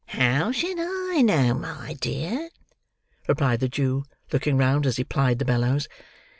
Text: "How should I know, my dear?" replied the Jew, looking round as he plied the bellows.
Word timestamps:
"How 0.07 0.51
should 0.51 0.79
I 0.79 1.21
know, 1.21 1.53
my 1.53 1.93
dear?" 2.01 2.49
replied 3.27 3.59
the 3.59 3.69
Jew, 3.69 4.03
looking 4.33 4.57
round 4.57 4.87
as 4.87 4.97
he 4.97 5.03
plied 5.03 5.37
the 5.37 5.45
bellows. 5.45 5.87